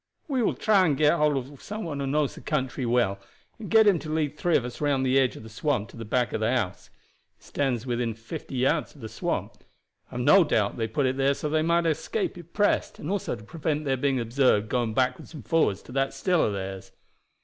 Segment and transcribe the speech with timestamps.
[0.27, 3.19] We will try and get hold of some one who knows the country well,
[3.59, 5.89] and get him to lead three of us round through the edge of the swamp
[5.89, 6.89] to the back of the house.
[7.37, 9.63] It stands within fifty yards of the swamp.
[10.09, 12.97] I have no doubt they put it there so that they might escape if pressed,
[12.97, 16.53] and also to prevent their being observed going backward and forward to that still of
[16.53, 16.93] theirs."